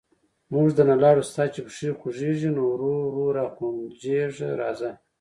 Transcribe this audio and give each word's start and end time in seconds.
موږ 0.53 0.67
درنه 0.77 0.95
لاړو، 1.03 1.23
ستا 1.31 1.43
چې 1.53 1.59
پښې 1.67 1.87
خوګېږي، 1.99 2.49
نو 2.55 2.61
ورو 2.71 2.93
ورو 3.07 3.25
را 3.37 3.45
غونجېږه 3.55 4.49
راځه... 4.61 4.89